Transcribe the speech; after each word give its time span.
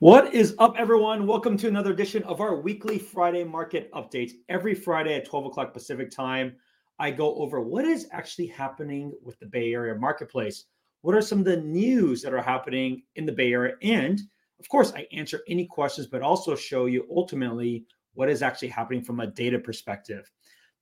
What 0.00 0.34
is 0.34 0.54
up, 0.58 0.74
everyone? 0.76 1.26
Welcome 1.26 1.56
to 1.56 1.68
another 1.68 1.90
edition 1.90 2.22
of 2.24 2.42
our 2.42 2.60
weekly 2.60 2.98
Friday 2.98 3.44
market 3.44 3.90
updates. 3.92 4.32
Every 4.50 4.74
Friday 4.74 5.14
at 5.14 5.24
12 5.24 5.46
o'clock 5.46 5.72
Pacific 5.72 6.10
time, 6.10 6.54
I 6.98 7.10
go 7.10 7.34
over 7.36 7.62
what 7.62 7.86
is 7.86 8.06
actually 8.12 8.48
happening 8.48 9.14
with 9.22 9.38
the 9.38 9.46
Bay 9.46 9.72
Area 9.72 9.94
marketplace. 9.94 10.66
What 11.00 11.14
are 11.14 11.22
some 11.22 11.38
of 11.38 11.46
the 11.46 11.62
news 11.62 12.20
that 12.20 12.34
are 12.34 12.42
happening 12.42 13.04
in 13.14 13.24
the 13.24 13.32
Bay 13.32 13.54
Area? 13.54 13.76
And 13.80 14.20
of 14.60 14.68
course, 14.68 14.92
I 14.94 15.06
answer 15.12 15.40
any 15.48 15.64
questions, 15.64 16.06
but 16.06 16.20
also 16.20 16.54
show 16.54 16.84
you 16.84 17.06
ultimately 17.10 17.86
what 18.12 18.28
is 18.28 18.42
actually 18.42 18.68
happening 18.68 19.02
from 19.02 19.20
a 19.20 19.26
data 19.26 19.58
perspective. 19.58 20.30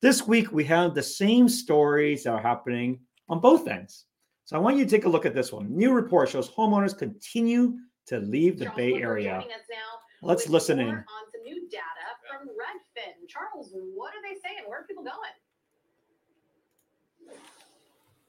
This 0.01 0.27
week, 0.27 0.51
we 0.51 0.65
have 0.65 0.93
the 0.93 1.01
same 1.01 1.47
stories 1.47 2.25
that 2.25 2.33
are 2.33 2.41
happening 2.41 2.99
on 3.29 3.39
both 3.39 3.69
ends. 3.69 4.07
So 4.43 4.57
I 4.57 4.59
want 4.59 4.75
you 4.75 4.83
to 4.83 4.91
take 4.91 5.05
a 5.05 5.09
look 5.09 5.25
at 5.25 5.33
this 5.33 5.53
one. 5.53 5.73
New 5.73 5.93
report 5.93 6.27
shows 6.27 6.49
homeowners 6.49 6.97
continue 6.97 7.77
to 8.07 8.19
leave 8.19 8.59
the 8.59 8.65
Charles 8.65 8.77
Bay 8.77 8.93
Area. 9.01 9.39
joining 9.41 9.55
us 9.55 9.65
now 9.69 9.99
Let's 10.21 10.49
listen 10.49 10.79
in. 10.79 10.89
On 10.89 10.95
some 11.31 11.43
new 11.43 11.69
data 11.69 12.07
from 12.27 12.47
Redfin. 12.47 13.27
Charles, 13.27 13.69
what 13.73 14.09
are 14.09 14.21
they 14.23 14.39
saying? 14.41 14.67
Where 14.67 14.79
are 14.79 14.83
people 14.83 15.03
going? 15.03 15.35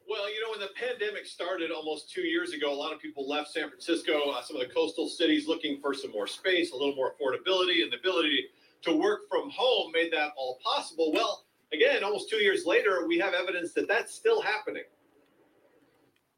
Well, 0.09 0.33
you 0.33 0.41
know, 0.43 0.51
when 0.51 0.61
the 0.61 0.75
pandemic 0.77 1.27
started 1.27 1.71
almost 1.71 2.13
two 2.13 2.21
years 2.21 2.53
ago, 2.53 2.73
a 2.73 2.75
lot 2.75 2.93
of 2.93 3.01
people 3.01 3.29
left 3.29 3.51
San 3.51 3.69
Francisco, 3.69 4.31
uh, 4.31 4.43
some 4.43 4.57
of 4.57 4.69
the 4.69 4.73
coastal 4.73 5.09
cities 5.09 5.49
looking 5.49 5.81
for 5.81 5.95
some 5.95 6.13
more 6.13 6.27
space, 6.27 6.73
a 6.73 6.77
little 6.77 6.95
more 6.95 7.15
affordability, 7.15 7.83
and 7.83 7.91
the 7.91 7.97
ability 7.97 8.45
to 8.83 8.95
work 8.95 9.23
from 9.29 9.51
home 9.51 9.91
made 9.93 10.13
that 10.13 10.33
all 10.37 10.59
possible. 10.63 11.13
Well, 11.13 11.47
again, 11.73 12.05
almost 12.05 12.31
two 12.31 12.37
years 12.37 12.67
later, 12.67 13.07
we 13.09 13.19
have 13.19 13.35
evidence 13.35 13.73
that 13.73 13.89
that's 13.89 14.15
still 14.15 14.41
happening. 14.41 14.85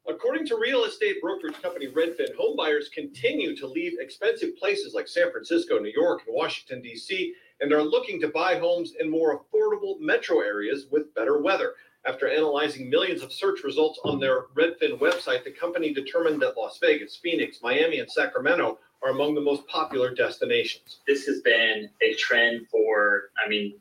According 0.08 0.46
to 0.46 0.56
real 0.56 0.84
estate 0.84 1.20
brokerage 1.20 1.60
company 1.60 1.88
Redfin, 1.88 2.34
homebuyers 2.34 2.90
continue 2.90 3.54
to 3.54 3.66
leave 3.66 3.98
expensive 4.00 4.56
places 4.56 4.94
like 4.94 5.06
San 5.06 5.30
Francisco, 5.30 5.78
New 5.78 5.92
York, 5.94 6.22
and 6.26 6.34
Washington, 6.34 6.80
D.C., 6.80 7.34
and 7.60 7.70
are 7.74 7.82
looking 7.82 8.18
to 8.22 8.28
buy 8.28 8.58
homes 8.58 8.94
in 8.98 9.10
more 9.10 9.38
affordable 9.38 10.00
metro 10.00 10.40
areas 10.40 10.86
with 10.90 11.14
better 11.14 11.42
weather. 11.42 11.74
After 12.06 12.26
analyzing 12.26 12.88
millions 12.88 13.22
of 13.22 13.32
search 13.32 13.62
results 13.64 14.00
on 14.02 14.18
their 14.18 14.44
Redfin 14.56 14.98
website, 14.98 15.44
the 15.44 15.50
company 15.50 15.92
determined 15.92 16.40
that 16.40 16.56
Las 16.56 16.78
Vegas, 16.78 17.16
Phoenix, 17.16 17.58
Miami, 17.62 17.98
and 17.98 18.10
Sacramento 18.10 18.78
are 19.02 19.10
among 19.10 19.34
the 19.34 19.42
most 19.42 19.66
popular 19.66 20.14
destinations. 20.14 21.00
this 21.06 21.26
has 21.26 21.42
been 21.42 21.90
a 22.00 22.14
trend 22.14 22.66
for, 22.70 23.30
I 23.44 23.48
mean, 23.48 23.74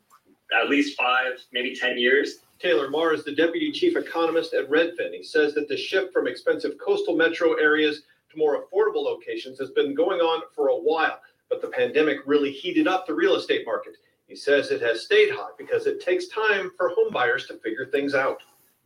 at 0.52 0.70
least 0.70 0.96
five, 0.96 1.44
maybe 1.52 1.74
10 1.74 1.98
years. 1.98 2.40
Taylor 2.58 2.90
Marr 2.90 3.14
is 3.14 3.24
the 3.24 3.34
deputy 3.34 3.70
chief 3.70 3.96
economist 3.96 4.54
at 4.54 4.68
Redfin. 4.68 5.12
He 5.12 5.22
says 5.22 5.54
that 5.54 5.68
the 5.68 5.76
shift 5.76 6.12
from 6.12 6.26
expensive 6.26 6.76
coastal 6.78 7.16
metro 7.16 7.54
areas 7.54 8.02
to 8.30 8.38
more 8.38 8.62
affordable 8.62 9.04
locations 9.04 9.58
has 9.58 9.70
been 9.70 9.94
going 9.94 10.20
on 10.20 10.42
for 10.54 10.68
a 10.68 10.76
while, 10.76 11.20
but 11.48 11.62
the 11.62 11.68
pandemic 11.68 12.18
really 12.26 12.50
heated 12.50 12.88
up 12.88 13.06
the 13.06 13.14
real 13.14 13.36
estate 13.36 13.64
market. 13.64 13.96
He 14.26 14.36
says 14.36 14.70
it 14.70 14.82
has 14.82 15.04
stayed 15.04 15.30
hot 15.30 15.56
because 15.56 15.86
it 15.86 16.00
takes 16.00 16.28
time 16.28 16.70
for 16.76 16.90
homebuyers 16.90 17.46
to 17.48 17.54
figure 17.58 17.86
things 17.86 18.14
out. 18.14 18.42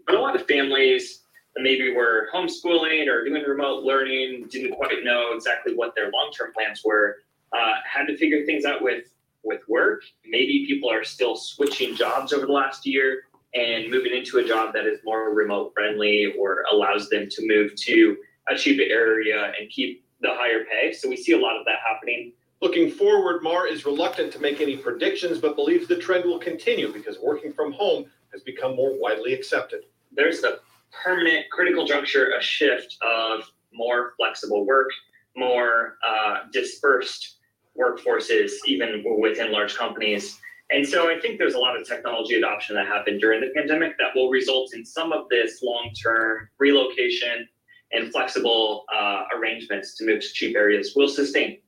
But 0.06 0.16
a 0.16 0.20
lot 0.20 0.36
of 0.36 0.46
families 0.46 1.22
that 1.54 1.62
maybe 1.62 1.92
were 1.94 2.28
homeschooling 2.32 3.08
or 3.08 3.24
doing 3.24 3.42
remote 3.42 3.84
learning, 3.84 4.46
didn't 4.50 4.72
quite 4.72 5.04
know 5.04 5.32
exactly 5.34 5.74
what 5.74 5.94
their 5.94 6.10
long 6.10 6.30
term 6.36 6.52
plans 6.52 6.82
were, 6.84 7.18
uh, 7.52 7.74
had 7.84 8.06
to 8.06 8.16
figure 8.16 8.44
things 8.46 8.64
out 8.64 8.82
with, 8.82 9.06
with 9.44 9.60
work. 9.68 10.02
Maybe 10.24 10.64
people 10.66 10.90
are 10.90 11.04
still 11.04 11.36
switching 11.36 11.94
jobs 11.94 12.32
over 12.32 12.46
the 12.46 12.52
last 12.52 12.86
year 12.86 13.24
and 13.54 13.90
moving 13.90 14.12
into 14.14 14.38
a 14.38 14.44
job 14.44 14.72
that 14.72 14.86
is 14.86 15.00
more 15.04 15.34
remote 15.34 15.72
friendly 15.74 16.34
or 16.38 16.64
allows 16.70 17.08
them 17.08 17.28
to 17.30 17.46
move 17.46 17.74
to 17.76 18.16
a 18.48 18.56
cheaper 18.56 18.82
area 18.82 19.52
and 19.58 19.70
keep 19.70 20.04
the 20.20 20.30
higher 20.30 20.64
pay. 20.64 20.92
So 20.92 21.08
we 21.08 21.16
see 21.16 21.32
a 21.32 21.38
lot 21.38 21.58
of 21.58 21.64
that 21.66 21.78
happening. 21.86 22.32
Looking 22.60 22.90
forward, 22.90 23.42
Marr 23.42 23.66
is 23.66 23.84
reluctant 23.84 24.32
to 24.34 24.38
make 24.38 24.60
any 24.60 24.76
predictions, 24.76 25.38
but 25.38 25.56
believes 25.56 25.88
the 25.88 25.96
trend 25.96 26.24
will 26.24 26.38
continue 26.38 26.92
because 26.92 27.18
working 27.20 27.52
from 27.52 27.72
home 27.72 28.06
has 28.32 28.42
become 28.42 28.76
more 28.76 28.98
widely 28.98 29.34
accepted. 29.34 29.84
there's 30.14 30.44
a 30.44 30.58
permanent 31.02 31.46
critical 31.50 31.86
juncture, 31.86 32.32
a 32.38 32.42
shift 32.42 32.98
of 33.02 33.44
more 33.72 34.12
flexible 34.18 34.66
work, 34.66 34.90
more 35.36 35.96
uh, 36.06 36.40
dispersed 36.52 37.38
workforces, 37.78 38.52
even 38.66 39.04
within 39.20 39.52
large 39.52 39.76
companies. 39.76 40.38
And 40.70 40.86
so 40.86 41.10
I 41.10 41.20
think 41.20 41.38
there's 41.38 41.54
a 41.54 41.58
lot 41.58 41.78
of 41.78 41.86
technology 41.86 42.34
adoption 42.34 42.76
that 42.76 42.86
happened 42.86 43.20
during 43.20 43.40
the 43.40 43.50
pandemic 43.54 43.98
that 43.98 44.14
will 44.14 44.30
result 44.30 44.74
in 44.74 44.84
some 44.84 45.12
of 45.12 45.28
this 45.28 45.62
long-term 45.62 46.48
relocation 46.58 47.46
and 47.92 48.10
flexible 48.10 48.84
uh, 48.94 49.24
arrangements 49.36 49.94
to 49.96 50.06
move 50.06 50.22
to 50.22 50.28
cheap 50.32 50.56
areas 50.56 50.94
will 50.96 51.08
sustain. 51.08 51.58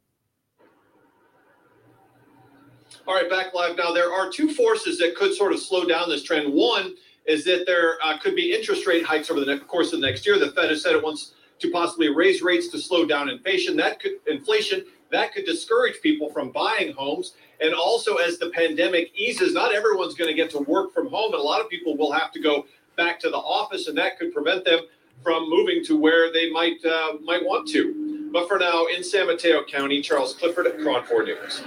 All 3.07 3.15
right, 3.15 3.29
back 3.29 3.53
live 3.53 3.77
now. 3.77 3.93
There 3.93 4.11
are 4.11 4.31
two 4.31 4.51
forces 4.55 4.97
that 4.99 5.15
could 5.15 5.35
sort 5.35 5.53
of 5.53 5.59
slow 5.59 5.85
down 5.85 6.09
this 6.09 6.23
trend. 6.23 6.51
One 6.55 6.95
is 7.27 7.45
that 7.45 7.65
there 7.67 7.99
uh, 8.03 8.17
could 8.19 8.35
be 8.35 8.55
interest 8.55 8.87
rate 8.87 9.05
hikes 9.05 9.31
over 9.31 9.41
the 9.41 9.47
next, 9.47 9.67
course 9.67 9.93
of 9.93 10.01
the 10.01 10.07
next 10.07 10.27
year. 10.27 10.39
The 10.39 10.53
Fed 10.53 10.71
has 10.71 10.83
said 10.83 10.95
it 10.95 11.03
wants 11.03 11.35
to 11.59 11.71
possibly 11.71 12.09
raise 12.09 12.41
rates 12.41 12.69
to 12.69 12.79
slow 12.79 13.05
down 13.05 13.29
inflation. 13.29 13.77
That 13.77 14.01
could 14.01 14.13
inflation 14.27 14.85
that 15.15 15.33
could 15.33 15.45
discourage 15.45 16.01
people 16.03 16.31
from 16.31 16.51
buying 16.51 16.93
homes. 16.93 17.35
And 17.61 17.75
also, 17.75 18.17
as 18.17 18.39
the 18.39 18.51
pandemic 18.51 19.13
eases, 19.15 19.55
not 19.55 19.75
everyone's 19.75 20.15
going 20.15 20.29
to 20.29 20.35
get 20.35 20.51
to 20.51 20.59
work 20.61 20.93
from 20.93 21.09
home, 21.09 21.33
and 21.33 21.41
a 21.41 21.45
lot 21.45 21.61
of 21.61 21.69
people 21.69 21.97
will 21.97 22.13
have 22.13 22.33
to 22.33 22.41
go 22.41 22.67
back 22.97 23.21
to 23.21 23.31
the 23.31 23.37
office, 23.37 23.89
and 23.89 23.97
that 23.97 24.19
could 24.19 24.33
prevent 24.33 24.65
them 24.65 24.81
from 25.23 25.49
moving 25.49 25.85
to 25.85 25.99
where 25.99 26.33
they 26.33 26.51
might 26.51 26.85
uh, 26.85 27.15
might 27.23 27.45
want 27.45 27.69
to. 27.69 28.31
But 28.33 28.49
for 28.49 28.59
now, 28.59 28.87
in 28.87 29.05
San 29.05 29.27
Mateo 29.29 29.65
County, 29.65 30.03
Charles 30.03 30.35
Clifford 30.35 30.67
at 30.67 30.79
KRON 30.79 31.07
4 31.07 31.25
News. 31.25 31.63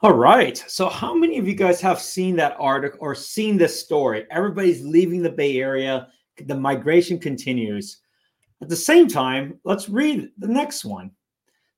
All 0.00 0.14
right. 0.14 0.56
So, 0.68 0.88
how 0.88 1.12
many 1.12 1.38
of 1.38 1.48
you 1.48 1.54
guys 1.54 1.80
have 1.80 2.00
seen 2.00 2.36
that 2.36 2.56
article 2.60 3.00
or 3.02 3.16
seen 3.16 3.56
this 3.56 3.80
story? 3.80 4.26
Everybody's 4.30 4.84
leaving 4.84 5.22
the 5.22 5.30
Bay 5.30 5.60
Area. 5.60 6.06
The 6.46 6.54
migration 6.54 7.18
continues. 7.18 7.98
At 8.62 8.68
the 8.68 8.76
same 8.76 9.08
time, 9.08 9.58
let's 9.64 9.88
read 9.88 10.30
the 10.38 10.46
next 10.46 10.84
one. 10.84 11.10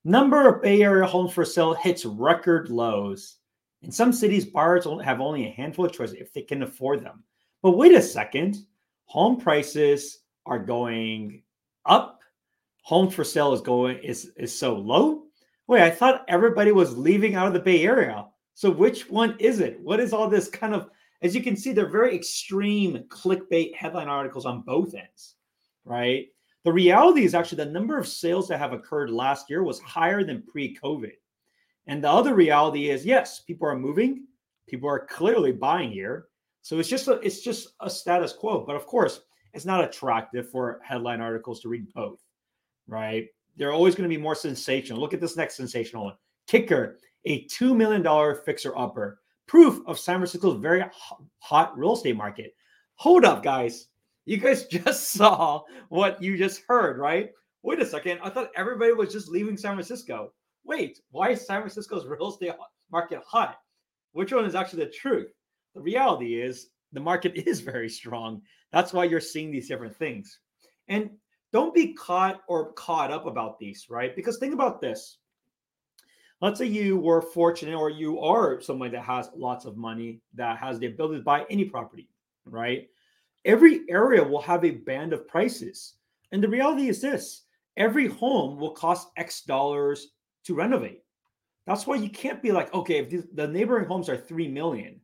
Number 0.05 0.49
of 0.49 0.63
Bay 0.63 0.83
Area 0.83 1.07
homes 1.07 1.33
for 1.33 1.45
sale 1.45 1.75
hits 1.75 2.07
record 2.07 2.71
lows. 2.71 3.37
In 3.83 3.93
some 3.93 4.13
cities, 4.13 4.47
buyers 4.47 4.87
have 5.05 5.21
only 5.21 5.47
a 5.47 5.51
handful 5.51 5.85
of 5.85 5.93
choices 5.93 6.17
if 6.17 6.33
they 6.33 6.43
can 6.43 6.63
afford 6.63 7.05
them. 7.05 7.23
But 7.63 7.73
wait 7.73 7.95
a 7.95 8.01
second, 8.01 8.57
home 9.05 9.37
prices 9.37 10.21
are 10.47 10.59
going 10.59 11.43
up. 11.85 12.21
Homes 12.83 13.15
for 13.15 13.25
sale 13.25 13.53
is 13.53 13.61
going 13.61 13.99
is 13.99 14.33
is 14.37 14.57
so 14.57 14.75
low. 14.75 15.25
Wait, 15.67 15.83
I 15.83 15.91
thought 15.91 16.25
everybody 16.29 16.73
was 16.73 16.97
leaving 16.97 17.35
out 17.35 17.47
of 17.47 17.53
the 17.53 17.61
Bay 17.61 17.85
Area. 17.85 18.27
So 18.55 18.71
which 18.71 19.09
one 19.11 19.37
is 19.39 19.61
it? 19.61 19.79
What 19.81 20.01
is 20.01 20.13
all 20.13 20.29
this 20.29 20.49
kind 20.49 20.75
of? 20.75 20.89
As 21.23 21.35
you 21.35 21.43
can 21.43 21.57
see, 21.57 21.73
they're 21.73 21.91
very 21.91 22.17
extreme 22.17 23.05
clickbait 23.09 23.75
headline 23.75 24.09
articles 24.09 24.47
on 24.47 24.63
both 24.63 24.95
ends, 24.95 25.35
right? 25.85 26.29
The 26.65 26.73
reality 26.73 27.25
is 27.25 27.35
actually 27.35 27.65
the 27.65 27.71
number 27.71 27.99
of 27.99 28.07
sales 28.07 28.49
that 28.49 28.59
have 28.59 28.73
occurred 28.73 29.11
last 29.11 29.49
year 29.49 29.63
was 29.63 29.81
higher 29.81 30.23
than 30.25 30.43
pre-COVID. 30.43 31.13
And 31.87 32.05
the 32.05 32.11
other 32.11 32.35
reality 32.35 32.91
is, 32.91 33.07
yes, 33.07 33.41
people 33.41 33.67
are 33.67 33.77
moving, 33.77 34.27
people 34.69 34.89
are 34.89 35.07
clearly 35.07 35.53
buying 35.53 35.91
here. 35.91 36.27
So 36.63 36.79
it's 36.79 36.89
just 36.89 37.09
a, 37.09 37.13
it's 37.21 37.41
just 37.41 37.69
a 37.81 37.89
status 37.89 38.33
quo. 38.33 38.65
But 38.67 38.77
of 38.77 38.87
course, 38.87 39.23
it's 39.55 39.65
not 39.65 39.83
attractive 39.83 40.51
for 40.51 40.81
headline 40.85 41.21
articles 41.21 41.61
to 41.61 41.69
read 41.69 41.93
both, 41.95 42.21
right? 42.87 43.27
They're 43.57 43.73
always 43.73 43.95
going 43.95 44.09
to 44.09 44.15
be 44.15 44.21
more 44.21 44.35
sensational. 44.35 45.01
Look 45.01 45.15
at 45.15 45.21
this 45.21 45.37
next 45.37 45.57
sensational 45.57 46.05
one. 46.05 46.15
Kicker, 46.47 46.99
a 47.25 47.47
$2 47.47 47.75
million 47.75 48.37
fixer 48.45 48.77
upper. 48.77 49.21
Proof 49.47 49.83
of 49.87 49.99
San 49.99 50.19
Francisco's 50.19 50.61
very 50.61 50.85
hot 51.41 51.77
real 51.77 51.95
estate 51.95 52.17
market. 52.17 52.55
Hold 52.97 53.25
up, 53.25 53.43
guys. 53.43 53.89
You 54.31 54.37
guys 54.37 54.65
just 54.71 55.11
saw 55.11 55.63
what 55.89 56.23
you 56.23 56.39
just 56.39 56.63
heard, 56.69 56.99
right? 56.99 57.33
Wait 57.65 57.81
a 57.81 57.85
second. 57.85 58.21
I 58.23 58.31
thought 58.31 58.53
everybody 58.55 58.93
was 58.93 59.13
just 59.13 59.29
leaving 59.29 59.57
San 59.57 59.75
Francisco. 59.75 60.33
Wait, 60.65 61.01
why 61.11 61.31
is 61.31 61.45
San 61.45 61.63
Francisco's 61.63 62.07
real 62.07 62.29
estate 62.29 62.53
market 62.93 63.23
hot? 63.27 63.57
Which 64.13 64.33
one 64.33 64.45
is 64.45 64.55
actually 64.55 64.85
the 64.85 64.93
truth? 64.93 65.33
The 65.75 65.81
reality 65.81 66.41
is 66.41 66.69
the 66.93 67.01
market 67.01 67.33
is 67.49 67.59
very 67.59 67.89
strong. 67.89 68.41
That's 68.71 68.93
why 68.93 69.03
you're 69.03 69.19
seeing 69.19 69.51
these 69.51 69.67
different 69.67 69.97
things. 69.97 70.39
And 70.87 71.11
don't 71.53 71.75
be 71.75 71.93
caught 71.95 72.43
or 72.47 72.73
caught 72.75 73.11
up 73.11 73.27
about 73.27 73.59
these, 73.59 73.87
right? 73.91 74.15
Because 74.15 74.39
think 74.39 74.55
about 74.55 74.81
this. 74.81 75.19
Let's 76.41 76.61
say 76.61 76.67
you 76.67 76.99
were 76.99 77.21
fortunate 77.21 77.75
or 77.75 77.91
you 77.91 78.21
are 78.21 78.61
someone 78.61 78.93
that 78.93 79.03
has 79.03 79.29
lots 79.35 79.65
of 79.65 79.77
money 79.77 80.21
that 80.35 80.57
has 80.59 80.79
the 80.79 80.87
ability 80.87 81.19
to 81.19 81.25
buy 81.25 81.47
any 81.51 81.65
property, 81.65 82.09
right? 82.45 82.87
Every 83.45 83.83
area 83.89 84.23
will 84.23 84.43
have 84.43 84.65
a 84.65 84.71
band 84.71 85.13
of 85.13 85.27
prices. 85.27 85.95
And 86.33 86.43
the 86.43 86.49
reality 86.49 86.89
is 86.89 87.01
this 87.01 87.45
every 87.77 88.07
home 88.09 88.59
will 88.59 88.73
cost 88.73 89.09
X 89.17 89.43
dollars 89.43 90.09
to 90.45 90.55
renovate. 90.55 91.03
That's 91.67 91.87
why 91.87 91.97
you 91.97 92.11
can't 92.11 92.43
be 92.43 92.53
like, 92.53 92.73
okay, 92.75 92.99
if 92.99 93.35
the 93.35 93.47
neighboring 93.47 93.87
homes 93.87 94.09
are 94.09 94.17
3 94.17 94.49
million 94.49 95.01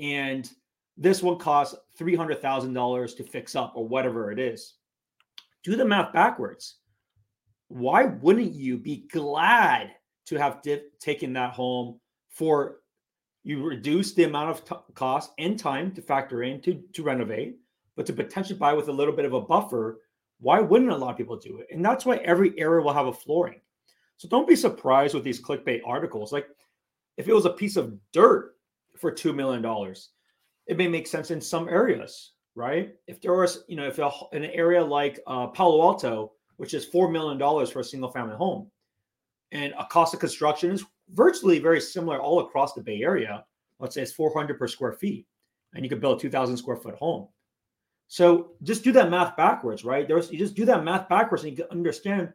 and 0.00 0.50
this 0.96 1.22
one 1.22 1.38
costs 1.38 1.76
$300,000 1.98 3.16
to 3.16 3.24
fix 3.24 3.54
up 3.54 3.72
or 3.76 3.86
whatever 3.86 4.32
it 4.32 4.38
is, 4.38 4.74
do 5.62 5.76
the 5.76 5.84
math 5.84 6.12
backwards. 6.12 6.76
why 7.68 8.04
wouldn't 8.04 8.54
you 8.54 8.78
be 8.78 9.06
glad 9.12 9.90
to 10.26 10.36
have 10.36 10.62
taken 10.98 11.32
that 11.34 11.52
home 11.52 12.00
for 12.30 12.80
you 13.44 13.62
reduce 13.62 14.12
the 14.12 14.24
amount 14.24 14.50
of 14.50 14.64
t- 14.64 14.94
cost 14.94 15.32
and 15.38 15.58
time 15.58 15.92
to 15.92 16.02
factor 16.02 16.42
in 16.42 16.60
to, 16.62 16.82
to 16.92 17.02
renovate, 17.02 17.58
but 17.98 18.06
to 18.06 18.12
potentially 18.12 18.56
buy 18.56 18.72
with 18.72 18.86
a 18.86 18.92
little 18.92 19.12
bit 19.12 19.24
of 19.24 19.32
a 19.32 19.40
buffer, 19.40 19.98
why 20.38 20.60
wouldn't 20.60 20.92
a 20.92 20.96
lot 20.96 21.10
of 21.10 21.16
people 21.16 21.36
do 21.36 21.58
it? 21.58 21.66
And 21.72 21.84
that's 21.84 22.06
why 22.06 22.18
every 22.18 22.56
area 22.56 22.80
will 22.80 22.92
have 22.92 23.08
a 23.08 23.12
flooring. 23.12 23.60
So 24.18 24.28
don't 24.28 24.46
be 24.46 24.54
surprised 24.54 25.14
with 25.14 25.24
these 25.24 25.42
clickbait 25.42 25.80
articles. 25.84 26.32
Like 26.32 26.46
if 27.16 27.26
it 27.26 27.34
was 27.34 27.44
a 27.44 27.50
piece 27.50 27.74
of 27.74 27.98
dirt 28.12 28.54
for 28.96 29.10
$2 29.10 29.34
million, 29.34 29.94
it 30.68 30.76
may 30.76 30.86
make 30.86 31.08
sense 31.08 31.32
in 31.32 31.40
some 31.40 31.68
areas, 31.68 32.34
right? 32.54 32.94
If 33.08 33.20
there 33.20 33.34
was, 33.34 33.64
you 33.66 33.74
know, 33.74 33.88
if 33.88 33.98
an 33.98 34.44
area 34.44 34.84
like 34.84 35.18
uh, 35.26 35.48
Palo 35.48 35.82
Alto, 35.82 36.34
which 36.58 36.74
is 36.74 36.88
$4 36.88 37.10
million 37.10 37.66
for 37.66 37.80
a 37.80 37.84
single 37.84 38.12
family 38.12 38.36
home, 38.36 38.70
and 39.50 39.74
a 39.76 39.86
cost 39.86 40.14
of 40.14 40.20
construction 40.20 40.70
is 40.70 40.84
virtually 41.14 41.58
very 41.58 41.80
similar 41.80 42.20
all 42.20 42.38
across 42.38 42.74
the 42.74 42.80
Bay 42.80 43.02
Area. 43.02 43.44
Let's 43.80 43.96
say 43.96 44.02
it's 44.02 44.12
400 44.12 44.56
per 44.56 44.68
square 44.68 44.92
feet, 44.92 45.26
and 45.74 45.84
you 45.84 45.88
could 45.88 46.00
build 46.00 46.18
a 46.18 46.20
2,000 46.20 46.56
square 46.56 46.76
foot 46.76 46.94
home. 46.94 47.26
So 48.08 48.52
just 48.62 48.82
do 48.82 48.92
that 48.92 49.10
math 49.10 49.36
backwards, 49.36 49.84
right? 49.84 50.08
There's 50.08 50.32
you 50.32 50.38
just 50.38 50.54
do 50.54 50.64
that 50.64 50.82
math 50.82 51.08
backwards, 51.08 51.44
and 51.44 51.52
you 51.52 51.64
can 51.64 51.70
understand. 51.70 52.32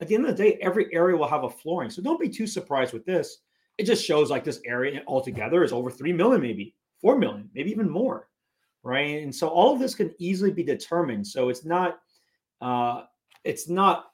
At 0.00 0.08
the 0.08 0.14
end 0.14 0.26
of 0.26 0.36
the 0.36 0.42
day, 0.42 0.58
every 0.60 0.94
area 0.94 1.16
will 1.16 1.26
have 1.26 1.44
a 1.44 1.50
flooring. 1.50 1.88
So 1.88 2.02
don't 2.02 2.20
be 2.20 2.28
too 2.28 2.46
surprised 2.46 2.92
with 2.92 3.06
this. 3.06 3.38
It 3.78 3.84
just 3.84 4.04
shows 4.04 4.30
like 4.30 4.44
this 4.44 4.60
area 4.66 5.02
altogether 5.06 5.64
is 5.64 5.72
over 5.72 5.90
three 5.90 6.12
million, 6.12 6.42
maybe 6.42 6.74
four 7.00 7.18
million, 7.18 7.48
maybe 7.54 7.70
even 7.70 7.88
more, 7.88 8.28
right? 8.82 9.22
And 9.22 9.34
so 9.34 9.48
all 9.48 9.72
of 9.72 9.78
this 9.78 9.94
can 9.94 10.14
easily 10.18 10.50
be 10.50 10.62
determined. 10.62 11.26
So 11.26 11.48
it's 11.48 11.64
not, 11.64 12.00
uh, 12.60 13.04
it's 13.44 13.70
not 13.70 14.10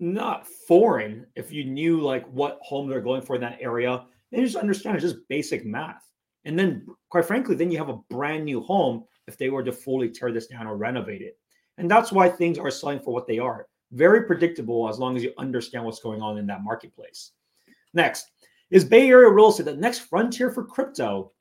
not 0.00 0.46
foreign 0.46 1.26
if 1.34 1.50
you 1.52 1.64
knew 1.64 2.00
like 2.00 2.24
what 2.28 2.58
home 2.62 2.88
they're 2.88 3.00
going 3.00 3.22
for 3.22 3.34
in 3.34 3.40
that 3.40 3.58
area 3.60 4.04
and 4.32 4.40
you 4.40 4.46
just 4.46 4.56
understand 4.56 4.94
it's 4.94 5.04
just 5.04 5.28
basic 5.28 5.66
math 5.66 6.04
and 6.44 6.56
then 6.56 6.86
quite 7.08 7.24
frankly 7.24 7.56
then 7.56 7.70
you 7.70 7.76
have 7.76 7.88
a 7.88 7.98
brand 8.08 8.44
new 8.44 8.60
home 8.60 9.02
if 9.28 9.38
they 9.38 9.50
were 9.50 9.62
to 9.62 9.72
fully 9.72 10.08
tear 10.08 10.32
this 10.32 10.46
down 10.46 10.66
or 10.66 10.76
renovate 10.76 11.22
it. 11.22 11.38
And 11.76 11.88
that's 11.88 12.10
why 12.10 12.28
things 12.28 12.58
are 12.58 12.70
selling 12.70 12.98
for 12.98 13.14
what 13.14 13.26
they 13.26 13.38
are. 13.38 13.68
Very 13.92 14.24
predictable 14.24 14.88
as 14.88 14.98
long 14.98 15.16
as 15.16 15.22
you 15.22 15.32
understand 15.38 15.84
what's 15.84 16.00
going 16.00 16.20
on 16.20 16.38
in 16.38 16.46
that 16.46 16.64
marketplace. 16.64 17.32
Next 17.94 18.26
is 18.70 18.84
bay 18.84 19.08
area 19.08 19.30
real 19.30 19.48
estate 19.48 19.64
the 19.64 19.76
next 19.76 20.00
frontier 20.00 20.50
for 20.50 20.64
crypto? 20.64 21.32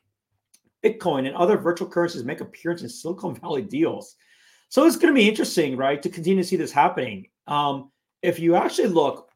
Bitcoin 0.83 1.27
and 1.27 1.35
other 1.35 1.57
virtual 1.57 1.89
currencies 1.89 2.23
make 2.23 2.41
appearance 2.41 2.83
in 2.83 2.89
silicon 2.89 3.35
valley 3.41 3.63
deals. 3.63 4.15
So 4.69 4.85
it's 4.85 4.97
going 4.97 5.13
to 5.13 5.19
be 5.19 5.27
interesting 5.27 5.75
right 5.75 6.01
to 6.01 6.09
continue 6.09 6.43
to 6.43 6.47
see 6.47 6.55
this 6.55 6.71
happening. 6.71 7.27
Um, 7.47 7.91
if 8.21 8.39
you 8.39 8.55
actually 8.55 8.89
look, 8.89 9.29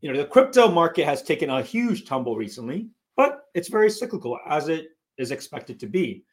you 0.00 0.10
know, 0.10 0.18
the 0.18 0.26
crypto 0.26 0.70
market 0.70 1.04
has 1.04 1.22
taken 1.22 1.50
a 1.50 1.62
huge 1.62 2.06
tumble 2.06 2.36
recently, 2.36 2.88
but 3.16 3.44
it's 3.54 3.68
very 3.68 3.90
cyclical 3.90 4.38
as 4.48 4.68
it 4.68 4.88
is 5.18 5.30
expected 5.30 5.80
to 5.80 5.86
be. 5.86 6.24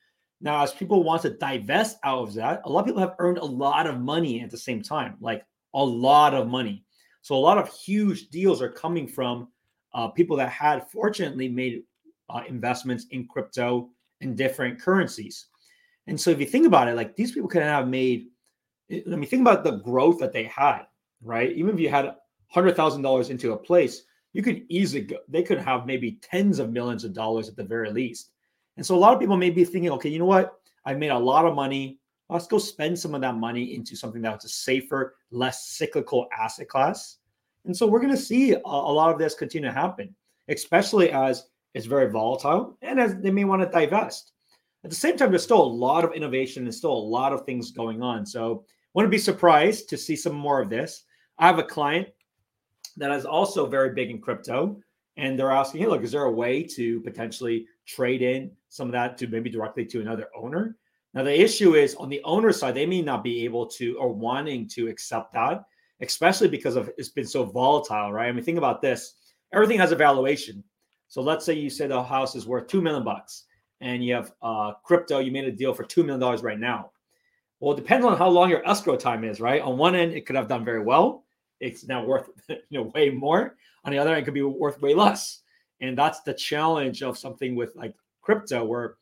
Now, 0.43 0.61
as 0.61 0.71
people 0.73 1.03
want 1.03 1.23
to 1.23 1.31
divest 1.31 1.97
out 2.03 2.19
of 2.19 2.33
that, 2.35 2.61
a 2.65 2.69
lot 2.69 2.81
of 2.81 2.85
people 2.85 3.01
have 3.01 3.15
earned 3.17 3.39
a 3.39 3.45
lot 3.45 3.87
of 3.87 3.99
money 3.99 4.41
at 4.41 4.51
the 4.51 4.57
same 4.57 4.83
time, 4.83 5.15
like 5.19 5.43
a 5.73 5.83
lot 5.83 6.35
of 6.35 6.47
money. 6.47 6.83
So 7.23 7.35
a 7.35 7.37
lot 7.37 7.57
of 7.57 7.69
huge 7.69 8.29
deals 8.29 8.61
are 8.61 8.69
coming 8.69 9.07
from 9.07 9.47
uh, 9.93 10.09
people 10.09 10.37
that 10.37 10.49
had 10.49 10.87
fortunately 10.91 11.49
made 11.49 11.83
uh, 12.29 12.43
investments 12.47 13.07
in 13.09 13.27
crypto 13.27 13.89
and 14.21 14.37
different 14.37 14.79
currencies. 14.79 15.47
And 16.05 16.19
so 16.19 16.29
if 16.29 16.39
you 16.39 16.45
think 16.45 16.67
about 16.67 16.87
it, 16.87 16.95
like 16.95 17.15
these 17.15 17.31
people 17.31 17.49
could 17.49 17.63
have 17.63 17.87
made, 17.87 18.27
let 18.89 19.17
me 19.17 19.25
think 19.25 19.41
about 19.41 19.63
the 19.63 19.77
growth 19.77 20.19
that 20.19 20.33
they 20.33 20.43
had 20.43 20.83
right? 21.23 21.51
Even 21.53 21.73
if 21.73 21.79
you 21.79 21.89
had 21.89 22.15
hundred 22.49 22.75
thousand 22.75 23.01
dollars 23.01 23.29
into 23.29 23.53
a 23.53 23.57
place, 23.57 24.03
you 24.33 24.43
could 24.43 24.63
easily 24.69 25.03
go, 25.03 25.17
they 25.27 25.43
could 25.43 25.59
have 25.59 25.85
maybe 25.85 26.19
tens 26.21 26.59
of 26.59 26.71
millions 26.71 27.03
of 27.03 27.13
dollars 27.13 27.49
at 27.49 27.55
the 27.55 27.63
very 27.63 27.91
least. 27.91 28.31
And 28.77 28.85
so 28.85 28.95
a 28.95 28.97
lot 28.97 29.13
of 29.13 29.19
people 29.19 29.37
may 29.37 29.49
be 29.49 29.63
thinking, 29.63 29.91
okay, 29.91 30.09
you 30.09 30.19
know 30.19 30.25
what? 30.25 30.59
I 30.85 30.93
made 30.93 31.09
a 31.09 31.17
lot 31.17 31.45
of 31.45 31.55
money. 31.55 31.99
Let's 32.29 32.47
go 32.47 32.57
spend 32.57 32.97
some 32.97 33.13
of 33.13 33.21
that 33.21 33.35
money 33.35 33.75
into 33.75 33.95
something 33.95 34.21
that's 34.21 34.45
a 34.45 34.49
safer, 34.49 35.15
less 35.31 35.67
cyclical 35.67 36.27
asset 36.37 36.67
class. 36.67 37.17
And 37.65 37.75
so 37.75 37.87
we're 37.87 37.99
going 37.99 38.11
to 38.11 38.17
see 38.17 38.53
a, 38.53 38.59
a 38.63 38.93
lot 38.93 39.11
of 39.11 39.19
this 39.19 39.35
continue 39.35 39.69
to 39.69 39.73
happen, 39.73 40.13
especially 40.47 41.11
as 41.11 41.45
it's 41.73 41.85
very 41.85 42.09
volatile 42.09 42.77
and 42.81 42.99
as 42.99 43.15
they 43.17 43.31
may 43.31 43.45
want 43.45 43.61
to 43.61 43.69
divest. 43.69 44.31
At 44.83 44.89
the 44.89 44.95
same 44.95 45.17
time, 45.17 45.29
there's 45.29 45.43
still 45.43 45.61
a 45.61 45.63
lot 45.63 46.03
of 46.03 46.13
innovation 46.13 46.63
and 46.65 46.73
still 46.73 46.91
a 46.91 46.93
lot 46.93 47.31
of 47.31 47.45
things 47.45 47.71
going 47.71 48.01
on. 48.01 48.25
So, 48.25 48.65
wouldn't 48.93 49.11
be 49.11 49.17
surprised 49.17 49.89
to 49.89 49.97
see 49.97 50.15
some 50.15 50.35
more 50.35 50.61
of 50.61 50.69
this. 50.69 51.05
I 51.39 51.47
have 51.47 51.57
a 51.57 51.63
client 51.63 52.09
that 52.97 53.11
is 53.11 53.25
also 53.25 53.65
very 53.65 53.93
big 53.93 54.11
in 54.11 54.19
crypto, 54.19 54.79
and 55.17 55.39
they're 55.39 55.51
asking, 55.51 55.81
"Hey, 55.81 55.87
look, 55.87 56.03
is 56.03 56.11
there 56.11 56.25
a 56.25 56.31
way 56.31 56.61
to 56.63 56.99
potentially 57.01 57.65
trade 57.85 58.21
in 58.21 58.51
some 58.69 58.87
of 58.87 58.93
that 58.93 59.17
to 59.19 59.27
maybe 59.27 59.49
directly 59.49 59.85
to 59.85 60.01
another 60.01 60.27
owner?" 60.35 60.77
Now, 61.13 61.23
the 61.23 61.39
issue 61.39 61.75
is 61.75 61.95
on 61.95 62.09
the 62.09 62.21
owner 62.23 62.51
side, 62.51 62.73
they 62.73 62.87
may 62.87 63.01
not 63.01 63.23
be 63.23 63.45
able 63.45 63.67
to 63.67 63.95
or 63.97 64.11
wanting 64.11 64.67
to 64.69 64.87
accept 64.87 65.33
that, 65.33 65.63
especially 66.01 66.47
because 66.47 66.75
of 66.75 66.89
it's 66.97 67.09
been 67.09 67.27
so 67.27 67.43
volatile, 67.43 68.11
right? 68.11 68.29
I 68.29 68.31
mean, 68.31 68.43
think 68.43 68.57
about 68.57 68.81
this: 68.81 69.15
everything 69.53 69.79
has 69.79 69.91
a 69.91 69.95
valuation. 69.95 70.63
So 71.07 71.21
let's 71.21 71.45
say 71.45 71.53
you 71.53 71.69
say 71.69 71.85
the 71.85 72.01
house 72.01 72.35
is 72.35 72.47
worth 72.47 72.67
two 72.67 72.81
million 72.81 73.03
bucks, 73.03 73.45
and 73.81 74.03
you 74.03 74.15
have 74.15 74.31
uh, 74.41 74.73
crypto. 74.83 75.19
You 75.19 75.31
made 75.31 75.45
a 75.45 75.51
deal 75.51 75.73
for 75.73 75.83
two 75.83 76.03
million 76.03 76.19
dollars 76.19 76.41
right 76.41 76.59
now. 76.59 76.89
Well, 77.59 77.73
it 77.73 77.77
depends 77.77 78.05
on 78.05 78.17
how 78.17 78.29
long 78.29 78.49
your 78.49 78.67
escrow 78.67 78.97
time 78.97 79.23
is, 79.23 79.39
right? 79.39 79.61
On 79.61 79.77
one 79.77 79.95
end, 79.95 80.13
it 80.13 80.25
could 80.25 80.35
have 80.35 80.47
done 80.49 80.65
very 80.65 80.81
well. 80.81 81.23
It's 81.59 81.85
now 81.87 82.03
worth 82.03 82.29
you 82.49 82.57
know 82.71 82.91
way 82.95 83.11
more. 83.11 83.55
On 83.85 83.91
the 83.91 83.99
other 83.99 84.09
end, 84.09 84.23
it 84.23 84.25
could 84.25 84.33
be 84.33 84.41
worth 84.41 84.81
way 84.81 84.95
less. 84.95 85.42
And 85.83 85.97
that's 85.97 86.21
the 86.21 86.33
challenge 86.33 87.03
of 87.03 87.17
something 87.17 87.55
with 87.55 87.75
like 87.75 87.93
crypto, 88.21 88.63
where 88.65 88.95